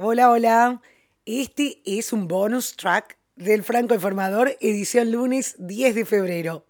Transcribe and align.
Hola, 0.00 0.30
hola. 0.30 0.80
Este 1.26 1.82
es 1.84 2.12
un 2.12 2.28
bonus 2.28 2.76
track 2.76 3.18
del 3.34 3.64
Franco 3.64 3.94
Informador, 3.94 4.56
edición 4.60 5.10
lunes 5.10 5.56
10 5.58 5.96
de 5.96 6.04
febrero. 6.04 6.64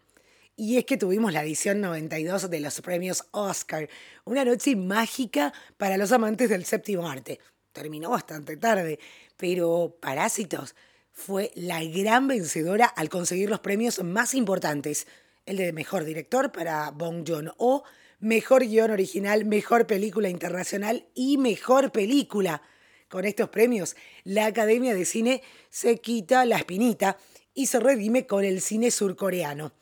Y 0.57 0.79
es 0.79 0.87
que 0.87 0.97
tuvimos 0.97 1.35
la 1.35 1.43
edición 1.43 1.83
92 1.83 2.49
de 2.49 2.61
los 2.61 2.81
premios 2.81 3.27
Oscar, 3.33 3.91
una 4.25 4.47
noche 4.47 4.77
mágica 4.77 5.53
para 5.77 5.99
los 5.99 6.11
amantes 6.13 6.49
del 6.49 6.65
séptimo 6.65 7.07
arte. 7.07 7.39
Terminó 7.73 8.09
bastante 8.09 8.57
tarde, 8.57 8.99
pero 9.37 9.99
Parásitos 10.01 10.75
fue 11.13 11.53
la 11.55 11.85
gran 11.85 12.29
vencedora 12.29 12.87
al 12.87 13.11
conseguir 13.11 13.51
los 13.51 13.61
premios 13.61 14.03
más 14.03 14.33
importantes. 14.33 15.07
El 15.45 15.59
de 15.59 15.75
Mejor 15.75 16.05
Director 16.05 16.51
para 16.51 16.93
Bong 16.93 17.29
Joon-ho, 17.29 17.85
Mejor 18.21 18.65
Guión 18.65 18.91
Original, 18.91 19.45
Mejor 19.45 19.87
Película 19.87 20.31
Internacional 20.31 21.05
y 21.15 21.37
Mejor 21.37 21.93
Película. 21.93 22.63
Con 23.09 23.25
estos 23.25 23.49
premios, 23.49 23.97
la 24.25 24.47
Academia 24.47 24.95
de 24.95 25.07
Cine 25.07 25.43
se 25.71 25.99
quita 25.99 26.45
la 26.45 26.59
espinita 26.59 27.17
y 27.55 27.67
se 27.67 27.81
redime 27.81 28.27
con 28.27 28.45
el 28.45 28.61
cine 28.61 28.91
surcoreano. 28.91 29.73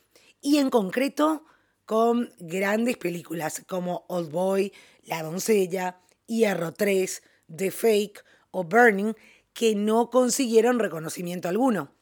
Y 0.41 0.59
en 0.59 0.71
concreto, 0.71 1.45
con 1.85 2.33
grandes 2.39 2.97
películas 2.97 3.65
como 3.67 4.05
Old 4.09 4.31
Boy, 4.31 4.73
La 5.03 5.23
Doncella, 5.23 6.01
Hierro 6.27 6.73
3, 6.73 7.23
The 7.55 7.71
Fake 7.73 8.25
o 8.53 8.63
Burning, 8.63 9.15
que 9.53 9.75
no 9.75 10.09
consiguieron 10.11 10.79
reconocimiento 10.79 11.49
alguno. 11.49 11.93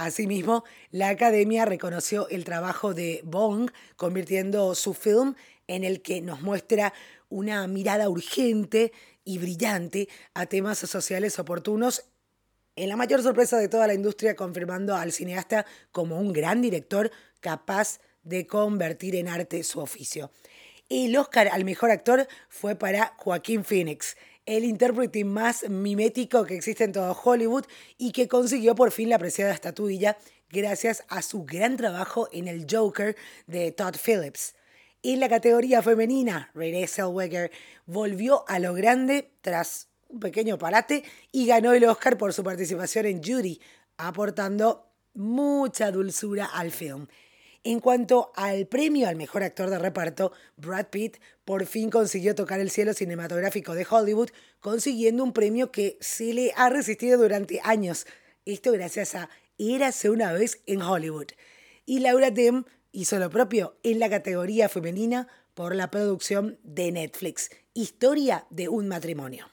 Asimismo, 0.00 0.64
la 0.92 1.10
Academia 1.10 1.66
reconoció 1.66 2.26
el 2.30 2.44
trabajo 2.44 2.94
de 2.94 3.20
Bong, 3.22 3.70
convirtiendo 3.96 4.74
su 4.74 4.94
film 4.94 5.34
en 5.66 5.84
el 5.84 6.00
que 6.00 6.22
nos 6.22 6.40
muestra 6.40 6.94
una 7.28 7.66
mirada 7.66 8.08
urgente 8.08 8.94
y 9.24 9.36
brillante 9.36 10.08
a 10.32 10.46
temas 10.46 10.78
sociales 10.78 11.38
oportunos, 11.38 12.06
en 12.76 12.88
la 12.88 12.96
mayor 12.96 13.22
sorpresa 13.22 13.58
de 13.58 13.68
toda 13.68 13.86
la 13.86 13.92
industria, 13.92 14.34
confirmando 14.34 14.96
al 14.96 15.12
cineasta 15.12 15.66
como 15.92 16.18
un 16.18 16.32
gran 16.32 16.62
director 16.62 17.10
capaz 17.40 18.00
de 18.22 18.46
convertir 18.46 19.14
en 19.16 19.28
arte 19.28 19.62
su 19.64 19.80
oficio. 19.80 20.30
El 20.88 21.14
Oscar 21.18 21.48
al 21.48 21.66
mejor 21.66 21.90
actor 21.90 22.26
fue 22.48 22.74
para 22.74 23.12
Joaquín 23.18 23.64
Phoenix, 23.64 24.16
el 24.50 24.64
intérprete 24.64 25.24
más 25.24 25.68
mimético 25.68 26.44
que 26.44 26.56
existe 26.56 26.82
en 26.82 26.90
todo 26.90 27.12
Hollywood 27.12 27.66
y 27.98 28.10
que 28.10 28.26
consiguió 28.26 28.74
por 28.74 28.90
fin 28.90 29.08
la 29.08 29.14
apreciada 29.14 29.54
estatuilla 29.54 30.18
gracias 30.50 31.04
a 31.08 31.22
su 31.22 31.44
gran 31.44 31.76
trabajo 31.76 32.28
en 32.32 32.48
el 32.48 32.66
Joker 32.68 33.14
de 33.46 33.70
Todd 33.70 33.94
Phillips. 34.04 34.56
En 35.04 35.20
la 35.20 35.28
categoría 35.28 35.82
femenina, 35.82 36.50
Renée 36.52 36.88
Zellweger 36.88 37.52
volvió 37.86 38.44
a 38.48 38.58
lo 38.58 38.74
grande 38.74 39.30
tras 39.40 39.86
un 40.08 40.18
pequeño 40.18 40.58
parate 40.58 41.04
y 41.30 41.46
ganó 41.46 41.72
el 41.72 41.84
Oscar 41.84 42.18
por 42.18 42.32
su 42.32 42.42
participación 42.42 43.06
en 43.06 43.22
Judy, 43.22 43.60
aportando 43.98 44.90
mucha 45.14 45.92
dulzura 45.92 46.46
al 46.46 46.72
film. 46.72 47.06
En 47.62 47.80
cuanto 47.80 48.32
al 48.36 48.66
premio 48.66 49.06
al 49.06 49.16
mejor 49.16 49.42
actor 49.42 49.68
de 49.68 49.78
reparto, 49.78 50.32
Brad 50.56 50.86
Pitt 50.86 51.18
por 51.44 51.66
fin 51.66 51.90
consiguió 51.90 52.34
tocar 52.34 52.58
el 52.58 52.70
cielo 52.70 52.94
cinematográfico 52.94 53.74
de 53.74 53.86
Hollywood, 53.88 54.30
consiguiendo 54.60 55.22
un 55.22 55.34
premio 55.34 55.70
que 55.70 55.98
se 56.00 56.32
le 56.32 56.52
ha 56.56 56.70
resistido 56.70 57.18
durante 57.18 57.60
años. 57.62 58.06
Esto 58.46 58.72
gracias 58.72 59.14
a 59.14 59.28
Érase 59.58 60.08
una 60.08 60.32
vez 60.32 60.62
en 60.66 60.80
Hollywood. 60.80 61.26
Y 61.84 61.98
Laura 61.98 62.30
Dern 62.30 62.64
hizo 62.92 63.18
lo 63.18 63.28
propio 63.28 63.76
en 63.82 63.98
la 63.98 64.08
categoría 64.08 64.70
femenina 64.70 65.28
por 65.52 65.74
la 65.74 65.90
producción 65.90 66.58
de 66.62 66.92
Netflix, 66.92 67.50
Historia 67.74 68.46
de 68.48 68.68
un 68.68 68.88
matrimonio. 68.88 69.50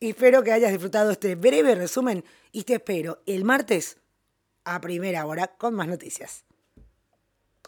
Espero 0.00 0.42
que 0.42 0.52
hayas 0.52 0.70
disfrutado 0.70 1.10
este 1.10 1.34
breve 1.34 1.74
resumen 1.74 2.24
y 2.52 2.64
te 2.64 2.74
espero 2.74 3.22
el 3.26 3.44
martes 3.44 3.98
a 4.64 4.80
primera 4.80 5.26
hora 5.26 5.48
con 5.58 5.74
más 5.74 5.88
noticias. 5.88 6.47